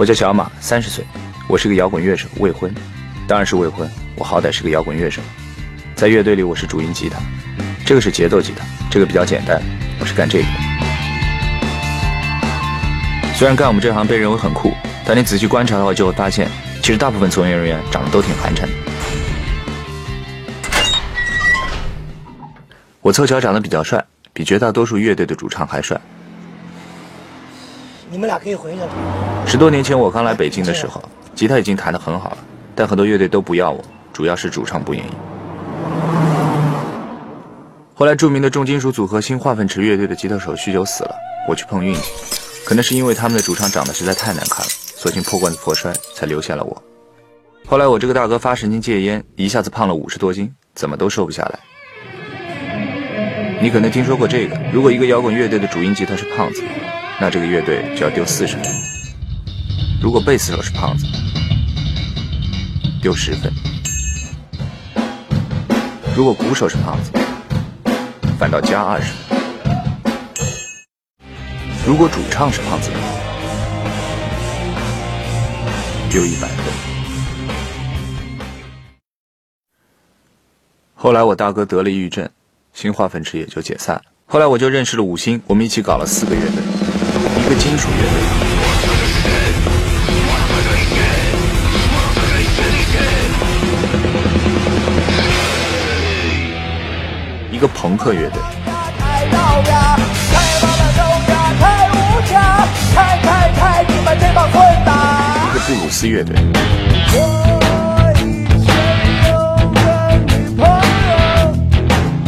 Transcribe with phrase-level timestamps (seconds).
[0.00, 1.04] 我叫小马，三十岁，
[1.46, 2.74] 我是个摇滚乐手，未婚，
[3.28, 3.86] 当然是未婚。
[4.16, 5.20] 我好歹是个摇滚乐手，
[5.94, 7.18] 在乐队里我是主音吉他，
[7.84, 9.60] 这个是节奏吉他，这个比较简单，
[10.00, 10.50] 我是干这个的。
[13.34, 14.72] 虽然干我们这行被认为很酷，
[15.04, 16.48] 但你仔细观察的话，就会发现，
[16.80, 18.68] 其实大部分从业人员长得都挺寒碜的。
[23.02, 26.00] 我凑巧长得比较帅，比绝大多数乐队的主唱还帅。
[28.20, 28.88] 我们俩可以回去了。
[29.46, 31.02] 十多年前我刚来北京的时候，
[31.34, 32.38] 吉他已经弹得很好了，
[32.74, 35.10] 但很多乐队都不要我，主要是主唱不愿意。
[37.94, 41.14] 后来著名的重金属组合新化粪池乐队的吉他手酗酒死了，
[41.48, 42.02] 我去碰运气，
[42.66, 46.82] 可能是因为他们的主唱长得实在太难看了，索性破罐子破摔，才留下了我。
[47.66, 51.58] 后来我这个大哥发神经戒烟，一下子胖了五十多斤，怎么都瘦不下来。
[53.62, 56.62] 你可能听说过这个，如果一个摇滚乐队的主音吉他是胖子。
[57.20, 58.64] 那这个乐队就要丢四十分。
[60.02, 61.06] 如果贝斯手是胖子，
[63.02, 63.52] 丢十分；
[66.16, 67.12] 如果鼓手是胖子，
[68.38, 69.38] 反倒加二十分；
[71.86, 72.90] 如果主唱是胖子，
[76.10, 76.56] 丢一百分。
[80.94, 82.26] 后来我大哥得了抑郁症，
[82.72, 84.02] 新化粪池也就解散了。
[84.24, 86.69] 后来我就认识了五星，我们一起搞了四个乐队。
[87.50, 88.06] 一个金属乐队，
[97.50, 98.40] 一个朋克乐队，
[105.44, 106.36] 一个布鲁斯乐队，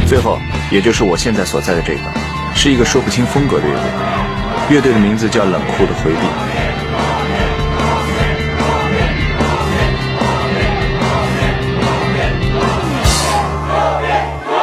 [0.05, 0.37] 最后，
[0.73, 2.01] 也就是我现在所在的这个，
[2.57, 3.83] 是一个说不清风格的乐队。
[4.71, 6.19] 乐队的名字叫冷酷的回避，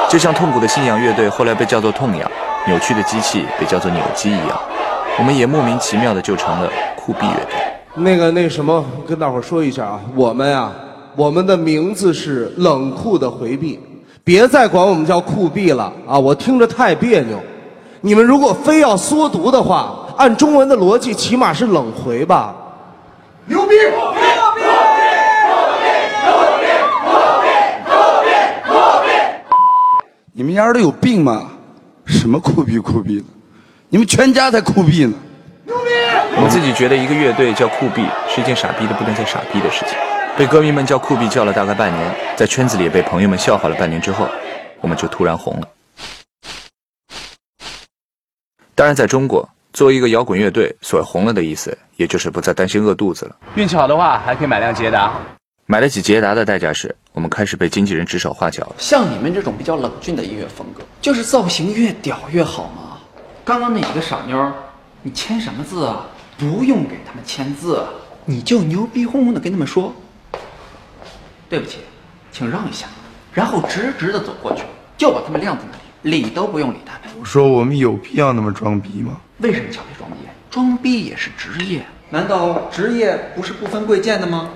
[0.10, 2.32] 就像痛苦的信仰乐队后来被叫做痛仰，
[2.66, 4.60] 扭曲的机器被叫做扭机一样，
[5.20, 7.60] 我们也莫名其妙的就成了酷毙乐队。
[7.94, 10.72] 那个那什么，跟大伙说一下啊，我们呀，
[11.16, 13.80] 我们的名字是冷酷的回避，
[14.24, 17.40] 别再管我们叫酷毙了啊，我听着太别扭。
[18.02, 22.56] 你们如果非要缩读的话，按中文的逻辑，起码是冷回吧？
[23.46, 23.76] 牛逼！
[23.76, 24.20] 牛逼！
[24.22, 24.62] 牛逼！
[26.24, 26.66] 牛逼！
[27.86, 28.30] 牛逼！
[28.70, 28.74] 牛
[29.04, 29.08] 逼！
[30.32, 31.44] 你们丫的有病吗？
[32.06, 33.26] 什么酷毙酷毙的？
[33.90, 35.14] 你们全家才酷毙呢！
[35.66, 35.90] 牛逼！
[36.42, 39.98] 我自己觉得一个乐队叫酷毙是一件傻逼的不能再傻逼的事情。
[40.38, 44.26] 被歌迷们叫酷毙叫了大概半年，在圈子里也被朋友们笑话了半年之后，
[44.80, 45.68] 我们就突然红了。
[48.80, 53.36] 当然，在中国，作为一个摇滚乐队，所谓红了的意思，也就是不再担心饿肚子了。
[53.56, 55.12] 运气好的话，还可以买辆捷达。
[55.66, 58.74] 买得起捷达的代价是，我们开始被经纪人指手画脚。
[58.78, 63.00] 像你们这种比较冷峻的音乐风格，就是造型越屌越好吗？
[63.44, 64.50] 刚刚那几个傻妞，
[65.02, 66.06] 你签什么字啊？
[66.38, 67.86] 不用给他们签字，
[68.24, 69.94] 你就牛逼哄哄的跟他们说
[71.50, 71.80] ：“对不起，
[72.32, 72.88] 请让一下。”
[73.34, 74.64] 然后直直的走过去，
[74.98, 75.84] 就把他们晾在那里。
[76.04, 77.16] 理都不用理他们。
[77.20, 79.20] 我说我们有必要那么装逼吗？
[79.40, 80.18] 为什么叫别装逼？
[80.50, 81.86] 装逼也是职业。
[82.10, 84.50] 难道职业不是不分贵贱的吗？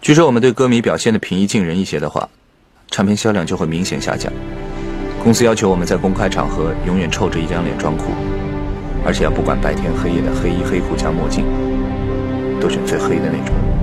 [0.00, 2.28] 据说我们对歌迷表现的平易近人一些的话，
[2.90, 4.32] 唱片销量就会明显下降。
[5.22, 8.12] 公司要求我们在公开场合永远臭着一张脸装酷，
[9.04, 11.44] 而且要不管白天黑夜的黑衣黑裤加墨镜，
[12.60, 13.73] 都选最黑的那种。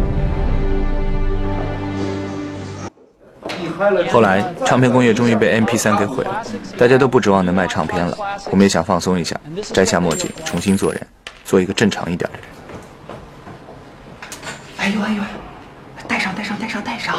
[4.12, 6.44] 后来，唱片工业终于被 MP3 给毁了，
[6.78, 8.16] 大家都不指望能卖唱片了。
[8.50, 9.36] 我们也想放松一下，
[9.74, 11.08] 摘下墨镜，重新做人，
[11.44, 12.47] 做一个正常一点的人。
[14.78, 15.24] 哎呦哎呦，
[16.08, 17.16] 戴上戴上戴上戴上！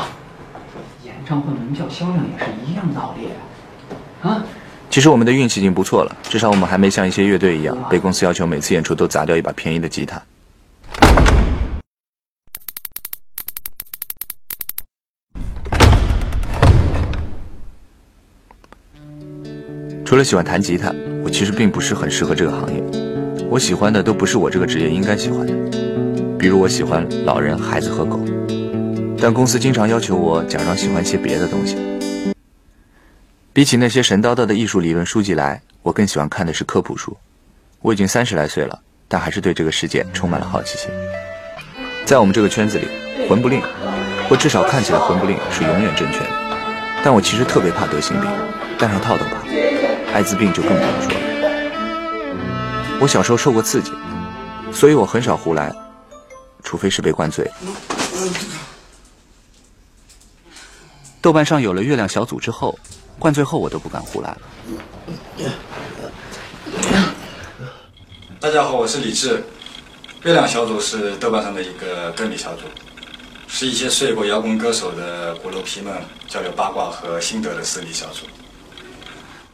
[1.04, 3.28] 演唱会门票销量也是一样道理
[4.28, 4.42] 啊。
[4.88, 10.20] 其实我们的运气已经不错了，至少我们还没像一些乐队一样，被公司要求每次演出都砸掉一把便宜的吉他。
[20.12, 20.94] 除了喜欢弹吉他，
[21.24, 22.84] 我其实并不是很适合这个行业。
[23.48, 25.54] 我喜欢的都不是我这个职业应该喜欢的，
[26.38, 28.20] 比如我喜欢老人、孩子和狗，
[29.18, 31.78] 但公司经常要求我假装喜欢些别的东西。
[33.54, 37.16] 比起那些神叨叨的艺术理论书籍来，我更喜欢看的是科普书。
[37.80, 38.78] 我已经三十来岁了，
[39.08, 40.90] 但还是对这个世界充满了好奇心。
[42.04, 42.86] 在我们这个圈子里，
[43.30, 43.62] 魂不吝，
[44.28, 46.26] 或至少看起来魂不吝，是永远正确的。
[47.02, 48.30] 但我其实特别怕得性病，
[48.78, 49.40] 戴上套都怕。
[50.12, 51.20] 艾滋病就更不用说了。
[53.00, 53.92] 我小时候受过刺激，
[54.72, 55.74] 所以我很少胡来。
[56.62, 57.50] 除非是被灌醉。
[61.20, 62.78] 豆瓣上有了月亮小组之后，
[63.18, 64.38] 灌醉后我都不敢胡来了。
[68.38, 69.42] 大家好，我是李志。
[70.22, 72.62] 月亮小组是豆瓣上的一个歌迷小组，
[73.48, 75.92] 是一些睡过摇滚歌手的鼓楼皮们
[76.28, 78.26] 交流八卦和心得的私密小组。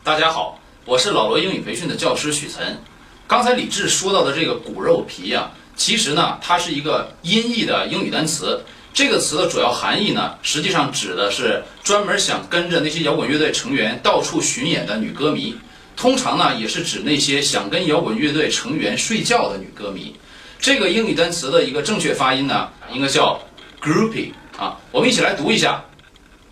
[0.09, 2.79] 大家好，我是老罗英语培训的教师许晨。
[3.27, 8.65] 刚才李志说到的这个骨肉皮呀、其实呢，它是一个音译的英语单词。
[8.95, 15.55] 这个词的主要含义呢，实际上指的是专门想跟着那些摇滚乐队成员到处巡演的女歌迷。
[15.95, 20.17] 通常呢，也是指那些想跟摇滚乐队成员睡觉的女歌迷。
[20.59, 23.39] 这个英语单词的一个正确发音呢，应该叫
[23.79, 24.81] groupie 啊。
[24.91, 25.85] 我们一起来读一下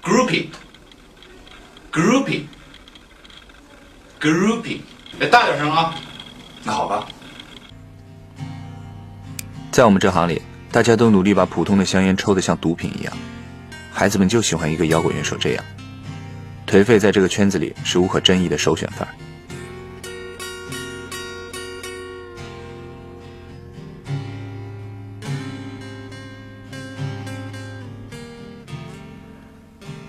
[0.03, 2.43] ：“groupie，groupie。
[4.21, 4.81] grouping。
[5.21, 5.95] 哎，大点声啊！
[6.63, 7.07] 那好吧，
[9.71, 13.17] 在我们这行里，大家都努力把普通的香烟抽得像毒品一样，
[13.93, 15.65] 孩子们就喜欢一个摇滚乐手这样。
[16.67, 19.15] 颓废在这个圈子里是无可争议的首选范儿。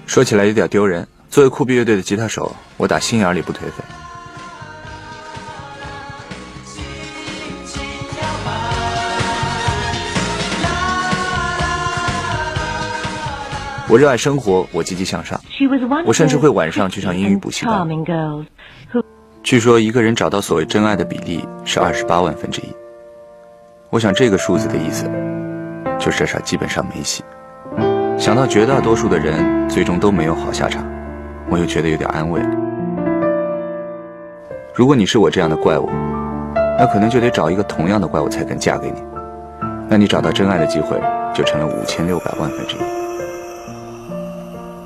[0.07, 3.83] 说起来有点丢人，作为酷毙乐队的吉他手，我打心眼里不颓废。
[13.87, 15.39] 我热爱生活，我积极向上。
[16.07, 17.87] 我甚至会晚上去上英语补习班。
[19.43, 22.75] 据说一个人找到所谓真爱的比例是二十八万分之一。
[23.91, 25.07] 我想这个数字的意思，
[25.99, 27.23] 就是这事基本上没戏。
[28.17, 30.83] 想到绝大多数的人最终都没有好下场，
[31.49, 32.49] 我又觉得有点安慰了。
[34.73, 35.89] 如果你是我这样的怪物，
[36.79, 39.01] 那可能就得找一个同样的怪物才肯嫁给你。
[39.89, 41.01] 那你找到真爱的机会
[41.33, 42.79] 就成了五千六百万分之一。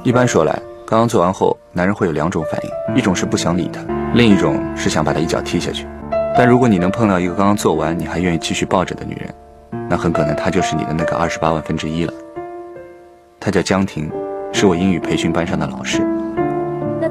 [0.03, 0.53] 一般说来，
[0.85, 3.81] 刚刚做完后，男人会有两种反应，一种是不想理他，
[4.13, 5.85] 另一种是想把他一脚踢下去。
[6.37, 9.33] 但如果你能碰到一个刚刚做完你还愿意继续抱着的女人，
[9.89, 12.13] 那很可能她就是你的那个二十八万分之一了。
[13.39, 14.09] 她叫江婷，
[14.53, 16.01] 是我英语培训班上的老师。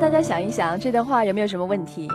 [0.01, 2.09] 那大家想一想，这段话有没有什么问题？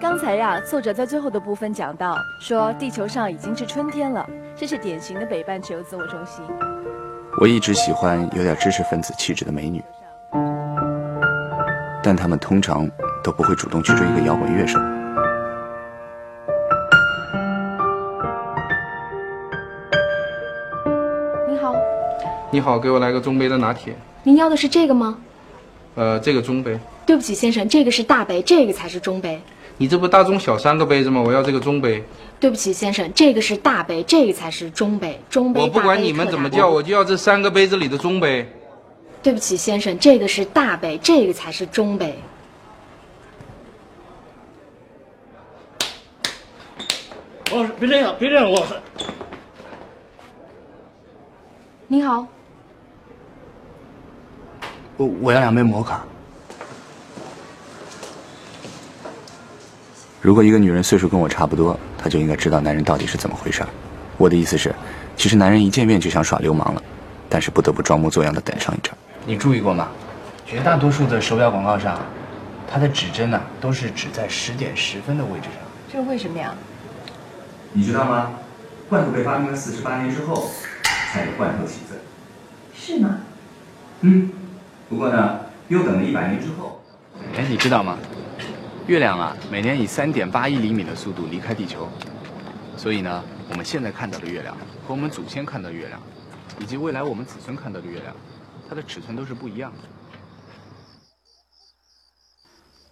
[0.00, 4.26] 刚才呀，作者在最后的部分讲到，说地球上已经是春天了，
[4.56, 6.42] 这是典型的北半球自我中心。
[7.38, 9.84] 我一直喜欢有点知识分子气质的美女，
[12.02, 12.90] 但她们通常
[13.22, 14.78] 都不会主动去追一个摇滚乐手。
[21.46, 21.74] 你好，
[22.50, 23.94] 你好，给我来个中杯的拿铁。
[24.22, 25.18] 您要的是这个吗？
[25.94, 26.78] 呃，这个中杯。
[27.04, 29.40] 对不起，先生，这个是大杯，这个才是中杯。
[29.78, 31.20] 你这不大中小三个杯子吗？
[31.20, 32.02] 我要这个中杯。
[32.38, 35.18] 对不起，先生，这个是大杯，这个才是中杯。
[35.28, 35.60] 中杯。
[35.60, 38.46] 我不管你们怎么叫，我就要这三个杯子里的中杯。
[39.22, 42.14] 对不起，先生，这个是大杯，这个才是中杯。
[47.50, 48.66] 哦，别这样，别这样，我。
[51.86, 52.26] 你好，
[55.02, 56.04] 我我要两杯摩卡。
[60.20, 63.68] 如果一个女人岁数跟我差不多，她就应该知道男人到底是怎么回事儿。
[64.16, 64.72] 我的意思是，
[65.16, 66.82] 其实男人一见面就想耍流氓了，
[67.28, 68.92] 但是不得不装模作样的等上一阵。
[69.26, 69.88] 你注意过吗？
[70.46, 71.98] 绝大多数的手表广告上，
[72.70, 75.54] 它的指针呢、都是指在十点十分的位置上。
[75.92, 76.54] 这是为什么呀？
[77.72, 78.30] 你知道吗？
[78.88, 80.48] 罐头被发明了四十八年之后，
[81.12, 81.98] 才有罐头起子。
[82.74, 83.18] 是吗？
[84.02, 84.30] 嗯，
[84.92, 86.78] 不过呢，又等了一百年之后。
[87.34, 87.96] 哎，你知道吗？
[88.86, 91.88] 月亮啊，每年以三点八亿厘米的速度离开地球，
[92.76, 94.54] 所以呢，我们现在看到的月亮
[94.86, 95.98] 和我们祖先看到的月亮，
[96.60, 98.14] 以及未来我们子孙看到的月亮，
[98.68, 99.88] 它的尺寸都是不一样的。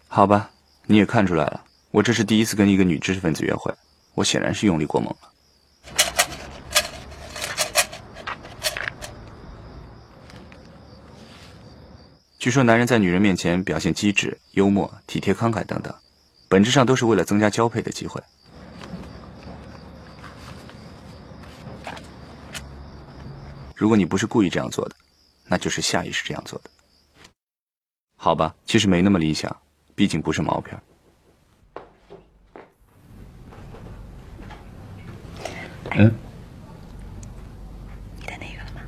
[0.09, 0.49] 好吧，
[0.87, 3.71] 你也看出来了，我这是第一次跟一个女知识分子约会，
[4.15, 5.30] 我显然是用力过猛了。
[12.41, 15.95] 据说男人在女人面前表现机智、幽默、体贴、慷慨等等，
[16.49, 18.19] 本质上都是为了增加交配的机会。
[23.77, 24.97] 如果你不是故意这样做的，
[25.49, 26.71] 那就是下意识这样做的。
[28.17, 29.55] 好吧，其实没那么理想，
[29.95, 30.83] 毕竟不是毛片。
[35.91, 36.11] 嗯，
[38.17, 38.81] 你的那个了吗？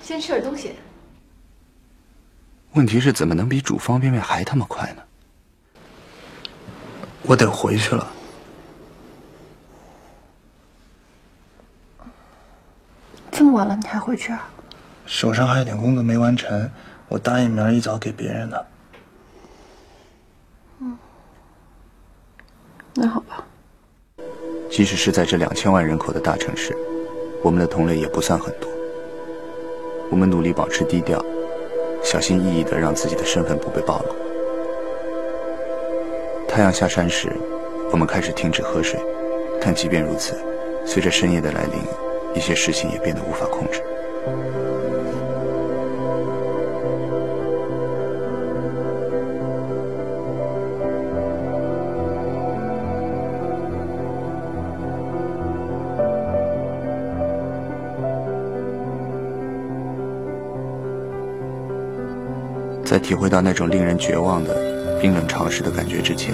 [0.00, 0.74] 先吃点东西。
[2.74, 5.02] 问题是怎么能比煮方便面还他妈快呢？
[7.22, 8.06] 我得回去了。
[13.30, 14.48] 这么晚了，你还回去啊？
[15.06, 16.70] 手上还有点工作没完成，
[17.08, 18.66] 我答应明儿一早给别人的。
[20.80, 20.98] 嗯，
[22.94, 23.44] 那好吧。
[24.70, 26.76] 即使是在这两千万人口的大城市，
[27.42, 28.68] 我们的同类也不算很多。
[30.10, 31.24] 我们努力保持低调，
[32.04, 34.14] 小心翼翼的让自己的身份不被暴露。
[36.46, 37.32] 太阳下山时，
[37.90, 39.00] 我们开始停止喝水，
[39.60, 40.36] 但即便如此，
[40.86, 41.80] 随着深夜的来临，
[42.34, 43.82] 一些事情也变得无法控制。
[62.94, 64.54] 在体会到那种令人绝望的
[65.00, 66.32] 冰冷潮湿的感觉之前，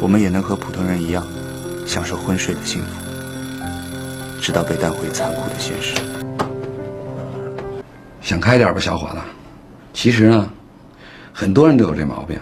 [0.00, 1.26] 我们也能和普通人一样，
[1.84, 5.96] 享受昏睡的幸福，直到被带回残酷的现实。
[8.20, 9.16] 想开点吧，小伙子。
[9.92, 10.48] 其实呢，
[11.32, 12.38] 很多人都有这毛病，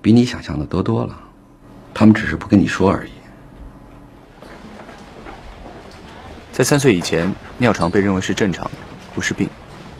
[0.00, 1.14] 比你想象的多多了。
[1.92, 3.10] 他们只是不跟你说而已。
[6.50, 8.70] 在三岁以前，尿床被认为是正常的，
[9.14, 9.50] 不是病。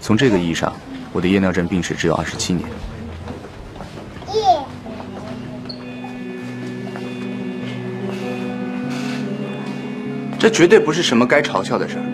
[0.01, 0.73] 从这个意义上，
[1.15, 2.69] 我的夜尿症病史只有二十七年。
[10.37, 12.05] 这绝对不是什么该嘲笑的事儿。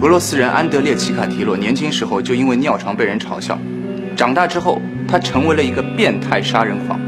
[0.00, 3.58] 俄罗斯人安德烈·奇卡提洛年轻时候就因为尿床被人嘲笑，
[4.16, 6.98] 长大之后他成为了一个变态杀人狂，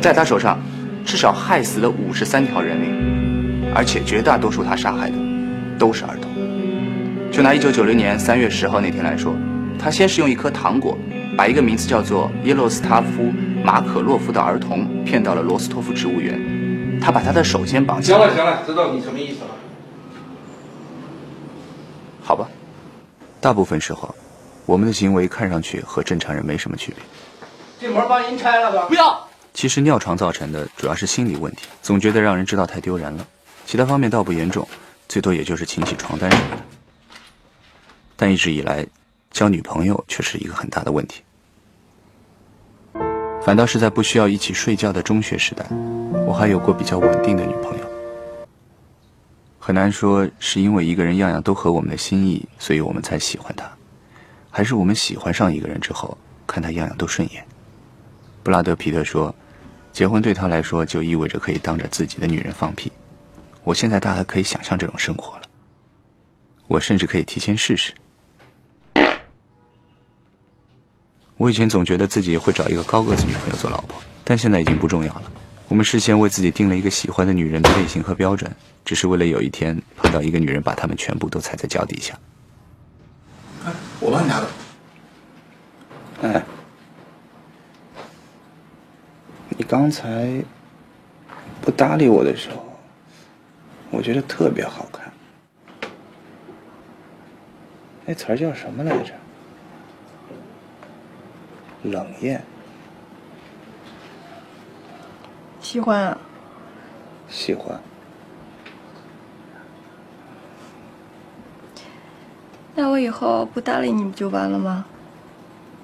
[0.00, 0.60] 在他手上
[1.06, 5.16] 至少害死了五十三条人命，而且绝大多数他杀害的
[5.78, 6.30] 都是儿童。
[7.32, 9.34] 就拿一九九零年三月十号那天来说，
[9.84, 10.96] 他先是用一颗糖果
[11.36, 13.24] 把一个名字叫做耶洛斯塔夫·
[13.62, 18.16] 马可洛夫的儿童骗到了罗斯托夫植物园，他把他的手先绑起来。
[18.16, 19.50] 行了行了，知道你什么意思了。
[22.22, 22.48] 好吧，
[23.42, 24.14] 大部分时候，
[24.64, 27.04] 我们的行为看上去和正常人没什么区别。
[27.78, 28.86] 这门帮您拆了吧。
[28.88, 29.28] 不要。
[29.52, 33.26] 其实尿床造成的主要是心理问题，总觉得让人知道太丢人了。
[33.66, 34.66] 其他方面倒不严重，
[35.10, 36.62] 最多也就是清洗床单什么的。
[38.16, 38.86] 但一直以来，
[39.34, 41.22] 交女朋友却是一个很大的问题。
[43.44, 45.66] 反倒是在不需要一起睡觉的中学时代，
[46.24, 47.84] 我还有过比较稳定的女朋友。
[49.58, 53.68] 很难说是因为一个人样样都合我们的心意，所以我们才喜欢他，
[54.50, 57.44] 还是我们喜欢上一个人之后，看他样样都顺眼。
[58.44, 59.34] 布拉德·皮特说，
[59.92, 62.92] 结婚对他来说就意味着可以当着自己的女人放屁。
[63.64, 65.42] 我现在大概可以想象这种生活了，
[66.68, 67.92] 我甚至可以提前试试。
[71.36, 75.32] 我以前总觉得自己会找一个高个子女朋友做老婆，但现在已经不重要了。
[75.66, 78.50] 我们事先为自己定了一个喜欢的女人的类型和标准，
[78.84, 82.16] 只是为了有一天碰到一个女人，把她们全部都踩在脚底下。
[83.98, 84.46] 我帮你拿的。
[86.22, 86.44] 哎，
[89.48, 90.40] 你刚才
[91.60, 92.78] 不搭理我的时候，
[93.90, 95.12] 我觉得特别好看。
[98.04, 99.12] 那词儿叫什么来着？
[101.84, 102.42] 冷艳。
[105.60, 106.18] 喜欢啊。
[107.28, 107.80] 喜欢。
[112.74, 114.84] 那我以后不搭理你不就完了吗？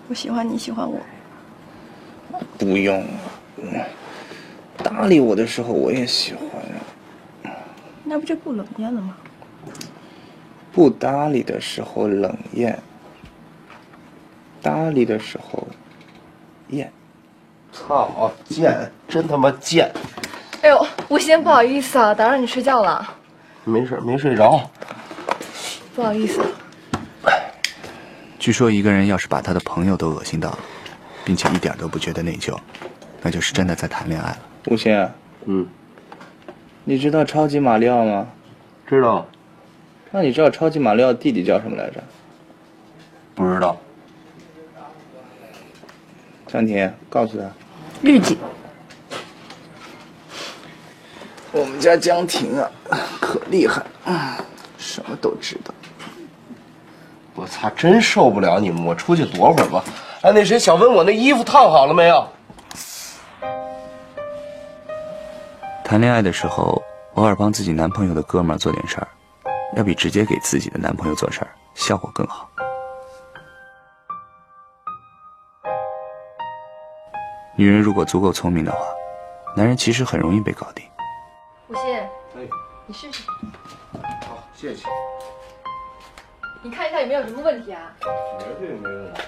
[0.08, 0.98] 我喜欢你喜欢我。
[2.58, 3.86] 不用啊，
[4.78, 6.50] 搭理我的时候我也喜欢
[7.44, 7.56] 啊。
[8.02, 9.16] 那不就不冷艳了吗？
[10.72, 12.80] 不搭理的时候冷艳，
[14.60, 15.66] 搭理的时候
[16.70, 16.92] 艳。
[17.72, 19.90] 操，贱，真他妈贱！
[20.62, 23.08] 哎呦，吴昕，不好意思啊，打扰你睡觉了。
[23.64, 24.68] 没事，没睡着。
[25.94, 26.44] 不好意思。
[28.38, 30.58] 据说一个人要是把他的朋友都恶心到了，
[31.24, 32.58] 并且一点都不觉得内疚，
[33.22, 34.38] 那就是真的在谈恋爱了。
[34.66, 35.08] 吴昕，
[35.44, 35.68] 嗯，
[36.84, 38.26] 你知道超级马里奥吗？
[38.86, 39.26] 知道。
[40.10, 42.02] 那你知道超级马里奥弟弟叫什么来着？
[43.34, 43.76] 不知道。
[46.52, 47.44] 张婷，告诉他。
[48.02, 48.36] 绿姐。
[51.52, 52.68] 我们家江婷啊，
[53.20, 53.84] 可厉害，
[54.76, 55.72] 什么都知道。
[57.34, 58.84] 我操，真受不了你们！
[58.84, 59.84] 我出去躲会儿吧。
[60.22, 62.26] 哎，那谁，小文，我那衣服烫好了没有？
[65.84, 66.82] 谈恋爱的时候，
[67.14, 69.08] 偶尔帮自己男朋友的哥们儿做点事儿，
[69.76, 72.49] 要比直接给自己的男朋友做事儿效果更好。
[77.60, 78.78] 女人如果足够聪明的话，
[79.54, 80.82] 男人其实很容易被搞定。
[81.68, 82.08] 吴昕，哎，
[82.86, 83.22] 你试试。
[84.26, 84.88] 好，谢谢。
[86.62, 87.94] 你看一下有没有什么问题啊？
[88.38, 89.20] 绝对没问题。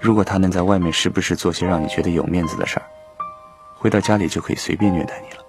[0.00, 2.86] 如果他能在外面时不时做些让你觉得有面子的事儿，
[3.76, 5.39] 回到家里就可以随便虐待你了。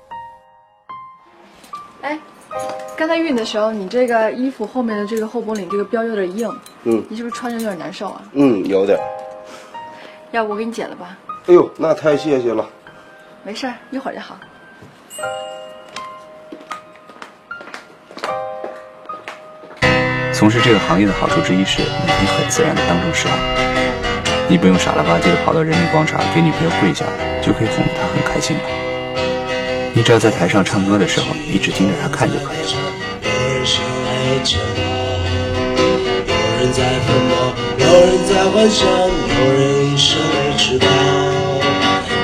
[3.11, 6.49] 刚才熨的时候，你这个衣服后面的这个后脖领这个标有点硬，
[6.85, 8.21] 嗯，你是不是穿着有点难受啊？
[8.31, 8.97] 嗯，有点。
[10.31, 11.17] 要不我给你剪了吧？
[11.47, 12.65] 哎呦，那太谢谢了。
[13.43, 14.37] 没事儿，一会儿就好。
[20.31, 24.47] 从事这个行业的好处之一是，你可以很自然的当众示爱。
[24.47, 27.03] 你不用傻了吧唧的跑到人民广场给女朋友跪下，
[27.43, 28.63] 就可以哄得她很开心了。
[29.93, 33.00] 你只要在台上唱歌的时候，一直盯着她看就可以了。
[34.21, 34.81] 有人相爱煎熬，
[36.27, 37.33] 有人在奋斗，
[37.79, 40.85] 有人在幻想，有人一生没吃饱。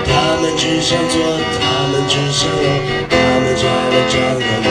[0.05, 0.11] 他
[0.41, 1.15] 们只想做，
[1.59, 1.61] 他
[1.91, 2.69] 们只想有，
[3.09, 4.67] 他们摘了长个毛。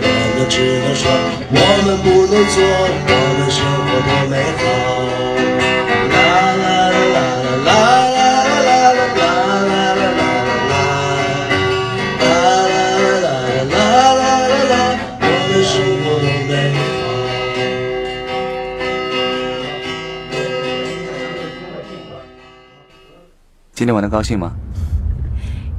[0.00, 1.04] 我们只能说，
[1.50, 1.52] 我
[1.84, 2.56] 们不能做，
[3.06, 4.93] 我们生活多美好。
[23.84, 24.50] 今天玩的高兴吗？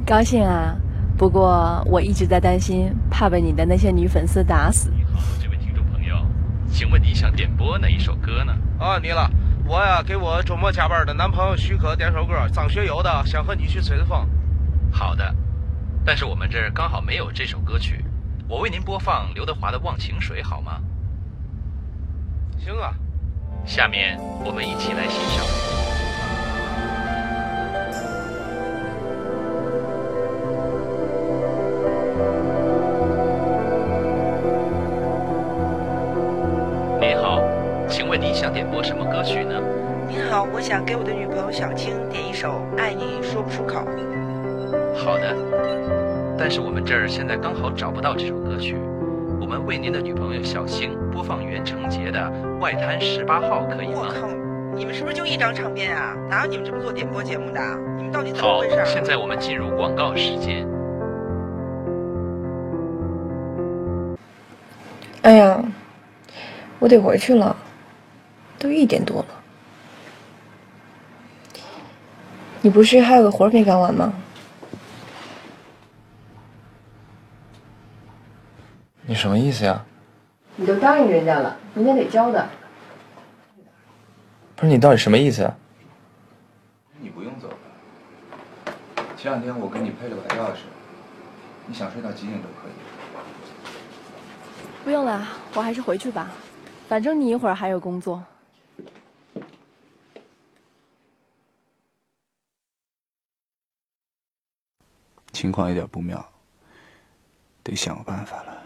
[0.05, 0.75] 高兴啊，
[1.17, 4.91] 不过我一直在担心，怕被你的那些女粉丝打死。
[4.91, 6.15] 你好，这位听众朋友，
[6.69, 8.55] 请问你想点播哪一首歌呢？
[8.77, 9.27] 啊，你了，
[9.65, 14.29] 我呀给我周末加班的男朋友许可点首歌，张学友的《想和你去吹风》。
[14.95, 15.35] 好的，
[16.05, 18.05] 但是我们这儿刚好没有这首歌曲，
[18.47, 20.79] 我为您播放刘德华的《忘情水》好吗？
[22.59, 22.93] 行啊，
[23.65, 25.74] 下面我们一起来欣赏。
[38.55, 39.61] 点播什么歌曲呢？
[40.07, 43.79] 您好，我想给我的女朋友小青点一首《爱你说不出口》。
[44.95, 45.35] 好的，
[46.39, 48.77] 但是我们这儿现在刚好找不到这首歌曲，
[49.41, 54.03] 我们为您的女朋友小青播放袁成杰的《外滩十八号》，可以吗？
[54.03, 54.29] 我靠，
[54.73, 56.15] 你们是不是就一张唱片啊？
[56.29, 57.59] 哪有你们这么做点播节目的？
[57.97, 58.79] 你们到底怎么回事？
[58.79, 60.65] 好，现在我们进入广告时间。
[65.23, 65.61] 哎呀，
[66.79, 67.53] 我得回去了。
[68.65, 69.27] 都一点多了，
[72.61, 74.11] 你不是还有个活没干完吗？
[79.07, 79.85] 你什么意思呀？
[80.55, 82.49] 你都答应人家了，明天得交的。
[84.55, 85.55] 不是你到底什么意思啊？
[86.99, 88.73] 你不用走了。
[89.15, 90.61] 前两天我给你配了把钥匙，
[91.67, 92.71] 你想睡到几点都可以。
[94.83, 96.31] 不用了，我还是回去吧，
[96.87, 98.23] 反正你一会儿还有工作。
[105.35, 106.25] 情况有点不妙，
[107.61, 108.63] 得想个办法了。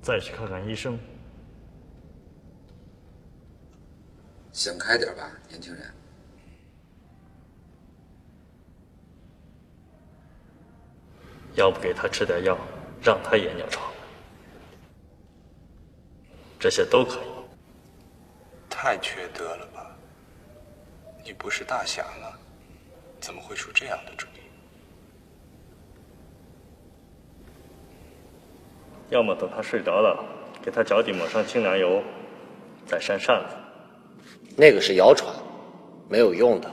[0.00, 0.96] 再去看看医生。
[4.52, 5.92] 想开点吧，年轻人。
[11.56, 12.56] 要不给他吃点药，
[13.02, 13.92] 让他也尿床，
[16.58, 17.26] 这些都可以。
[18.68, 19.69] 太缺德了吧！
[21.24, 22.32] 你不是大侠吗？
[23.20, 24.40] 怎么会出这样的主意？
[29.10, 30.24] 要么等他睡着了，
[30.62, 32.02] 给他脚底抹上清凉油，
[32.86, 33.56] 再扇扇子。
[34.56, 35.30] 那个是谣传，
[36.08, 36.70] 没有用的。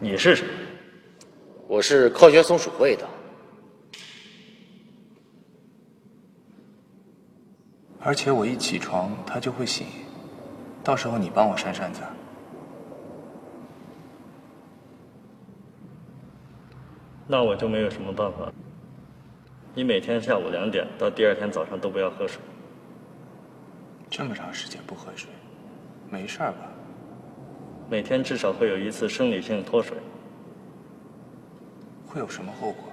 [0.00, 0.46] 你是谁？
[1.68, 3.08] 我是科学松鼠会的。
[8.00, 9.86] 而且我一起床，他就会醒。
[10.82, 12.00] 到时候你帮我扇扇子。
[17.26, 18.52] 那我就没有什么办法。
[19.74, 22.40] 你每天下午两点到第二天早上都不要喝水。
[24.10, 25.28] 这么长时间不喝水，
[26.10, 26.70] 没事吧？
[27.90, 29.96] 每天至少会有一次生理性脱水。
[32.06, 32.84] 会有什么后果？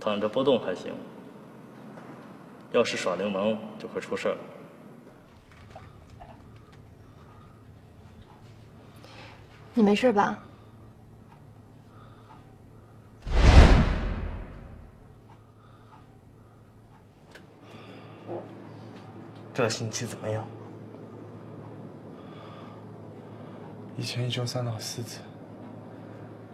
[0.00, 0.94] 躺着不动还行，
[2.72, 4.36] 要是耍流氓就会出事儿。
[9.74, 10.38] 你没事吧？
[19.52, 20.46] 这星期怎么样？
[23.96, 25.18] 以前一周三到四次，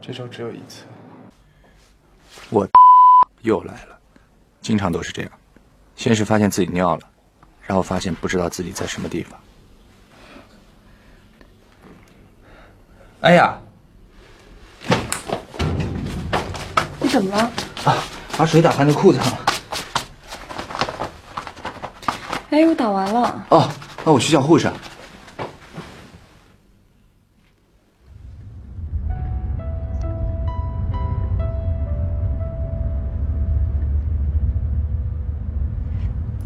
[0.01, 0.85] 这周只有一次。
[2.51, 2.67] 我
[3.43, 3.99] 又来了，
[4.61, 5.31] 经常都是这样，
[5.95, 7.03] 先是发现自己尿了，
[7.63, 9.39] 然后发现不知道自己在什么地方。
[13.21, 13.59] 哎呀，
[17.01, 17.43] 你怎么了？
[17.85, 18.03] 啊，
[18.37, 19.36] 把水打翻在裤子上了。
[22.51, 23.47] 哎，我打完了。
[23.51, 23.69] 哦，
[24.05, 24.71] 那我去叫护士。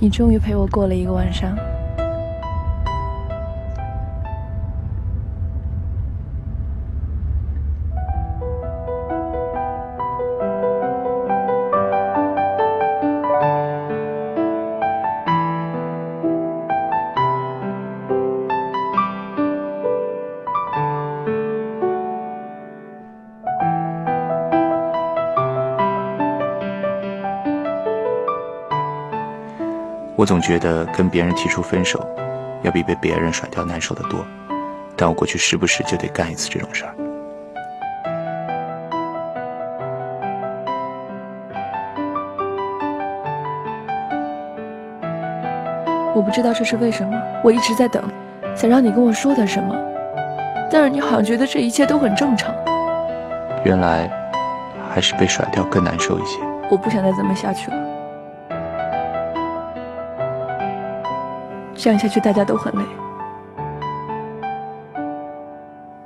[0.03, 1.55] 你终于陪我过了一个晚上。
[30.21, 32.07] 我总觉得跟别人提出分手，
[32.61, 34.23] 要比被别人甩掉难受的多，
[34.95, 36.95] 但我过去时不时就得干一次这种事儿。
[46.15, 48.05] 我不知道这是为什么，我一直在等，
[48.55, 49.75] 想让你跟我说点什么，
[50.71, 52.55] 但是你好像觉得这一切都很正常。
[53.65, 54.11] 原来，
[54.93, 56.41] 还是被甩掉更难受一些。
[56.71, 57.80] 我不想再这么下去了，
[61.83, 62.85] 这样下去大家都很累。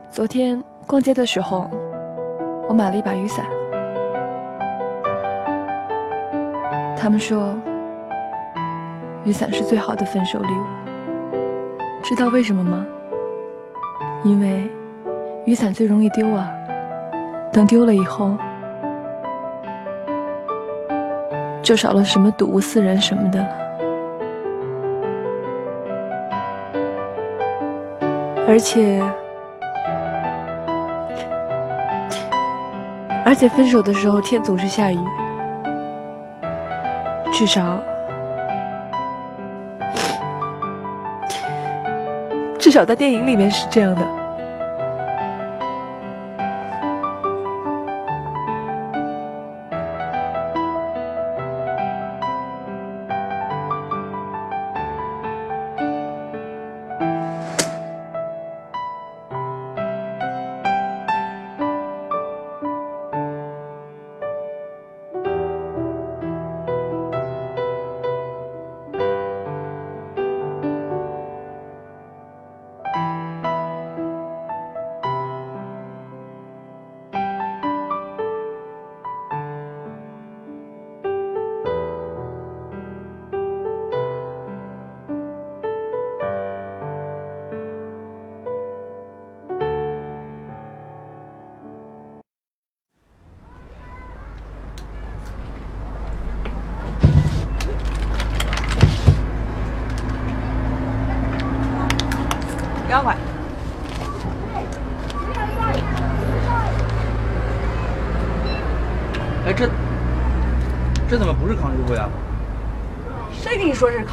[0.08, 1.68] 昨天逛街的时候，
[2.68, 3.44] 我买了一把雨伞，
[6.96, 7.56] 他们说。
[9.24, 10.64] 雨伞是最好的分手礼物，
[12.02, 12.86] 知道为什么吗？
[14.22, 14.70] 因为
[15.46, 16.52] 雨伞最容易丢啊，
[17.50, 18.36] 等丢了以后，
[21.62, 23.48] 就少了什么睹物思人什么的了。
[28.46, 29.02] 而且，
[33.24, 34.98] 而且分手的时候天总是下雨，
[37.32, 37.78] 至少。
[42.58, 44.23] 至少在电影里面是这样的。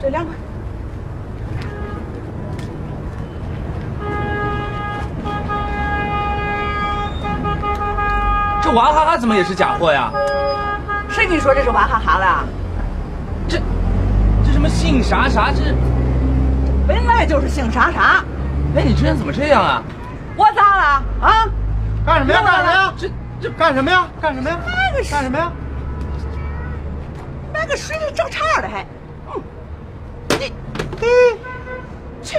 [0.00, 0.34] 这两块。
[8.62, 10.12] 这娃哈哈怎么也是假货呀？
[11.08, 12.44] 谁跟你说这是娃哈哈了？
[13.48, 13.58] 这
[14.46, 15.74] 这什么姓啥啥这？
[17.12, 18.24] 本来就是姓啥啥。
[18.74, 19.82] 哎，你之前怎么这样啊？
[20.34, 21.04] 我咋了？
[21.20, 21.46] 啊？
[22.06, 22.42] 干什么呀？
[22.42, 22.94] 干什么呀？
[22.96, 24.08] 这这干什么呀？
[24.18, 24.58] 干什么呀？
[24.64, 25.52] 买个干什么呀？
[27.52, 28.86] 买个水找茬的还？
[29.26, 29.42] 嗯，
[30.40, 30.52] 你，
[30.98, 31.06] 嘿，
[32.22, 32.38] 去。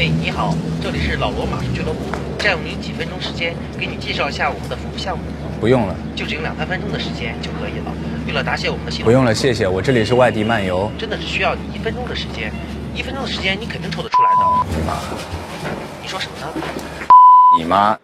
[0.00, 0.52] 哎，你好，
[0.82, 2.00] 这里是老罗马术俱乐部，
[2.38, 5.22] 占用您几分钟时间，给你介绍一下我们的服务项目。
[5.60, 7.92] 不用了，就只有两三分钟的时间就可以了。
[8.26, 9.68] 为了答谢我们的系统，不用了，谢谢。
[9.68, 12.50] 我这里是外地漫游，真的只需要你一分钟的时间，
[12.94, 14.36] 一分钟的时间你肯定抽得出来的。
[14.78, 14.94] 你妈？
[16.00, 16.46] 你说什么呢？
[17.58, 17.98] 你妈？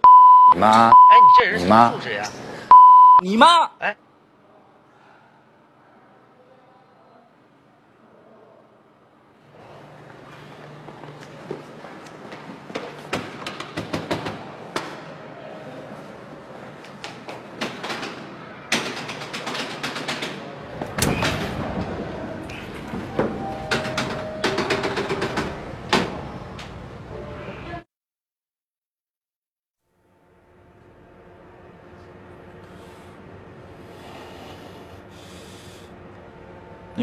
[0.54, 0.88] 你妈？
[0.88, 2.24] 哎，你这人什么素质呀？
[3.22, 3.46] 你妈？
[3.78, 3.96] 哎，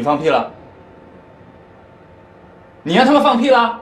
[0.04, 0.52] 放屁了？
[2.82, 3.80] 你让他们放屁了？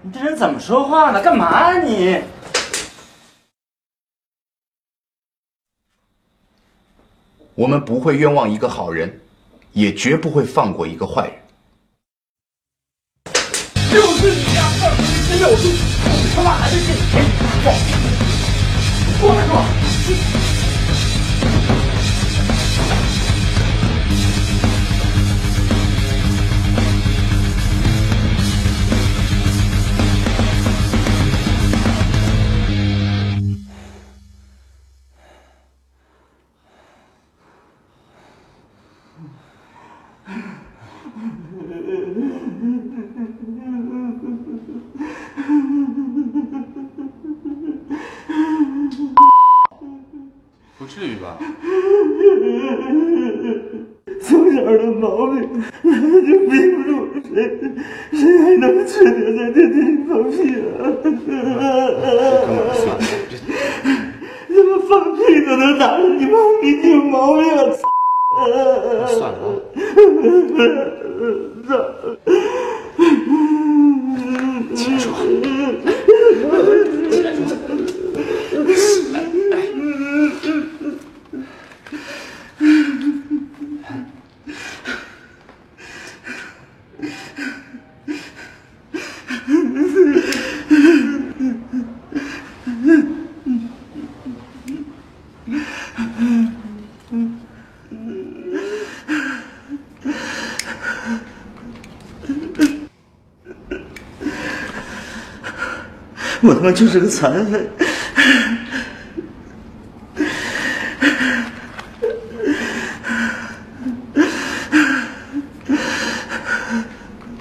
[0.00, 1.20] 你这人怎么说话呢？
[1.20, 2.22] 干嘛呀你？
[7.54, 9.20] 我们不会冤枉一个好人，
[9.72, 11.34] 也绝不会放过一个坏人。
[13.92, 14.62] 就是你呀！
[15.28, 15.74] 真有病！
[16.06, 17.30] 我他妈还没给你
[17.64, 17.90] 放屁！
[19.20, 19.22] 过
[106.62, 107.68] 我就是个残废。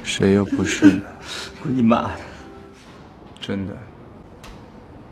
[0.04, 1.02] 谁又不是呢？
[1.62, 2.12] 滚 你妈的！
[3.40, 3.74] 真的。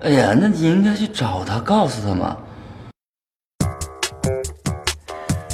[0.02, 2.38] 哎呀，那你应该去找他，告诉他嘛。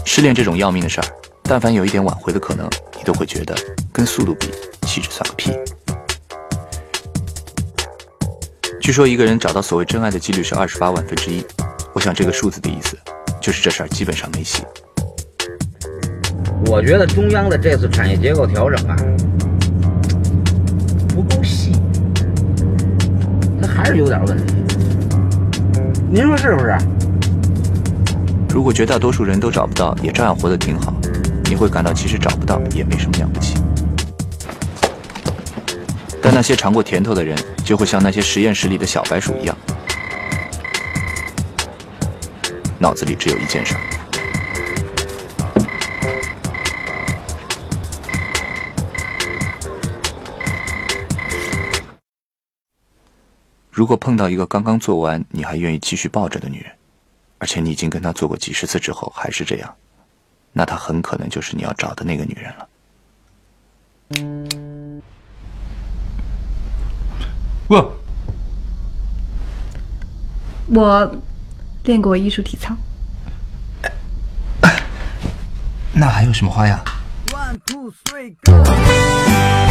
[0.05, 1.07] 失恋这种要命的事儿，
[1.43, 3.55] 但凡有一点挽回的可能，你都会觉得
[3.91, 4.51] 跟速度比，
[4.87, 5.51] 气质算个屁。
[8.83, 11.41] 据说一个人找到所谓真爱的几率是二十八万分之一，
[11.93, 12.97] 我想这个数字的意思，
[13.39, 14.61] 就是这事儿基本上没戏。
[16.65, 18.95] 我觉得中央的这次产业结构调整啊，
[21.15, 21.71] 不够细，
[23.61, 24.53] 它还是有点问题。
[26.11, 26.77] 您说是不是？
[28.49, 30.93] 如果绝大多数人都找不到，也照样活得挺好，
[31.45, 33.55] 你会感到其实找不到也没什么了不起。
[36.25, 39.57] 但那些尝过甜头的人，就会像那些实验室里的小白鼠一样，
[42.79, 43.75] 脑子里只有一件事。
[53.69, 56.71] 如果碰到一个刚刚做完你还愿意继续抱着的女人，
[57.37, 59.75] 而且你已经跟她做过几十次之后还是这样，
[60.53, 62.69] 那她很可能就是你要找的那个女人了。
[67.67, 67.91] 不，
[70.67, 71.15] 我
[71.83, 72.75] 练过艺术体操。
[75.93, 76.79] 那还有什么花样
[77.27, 79.62] ？One, two, three, go.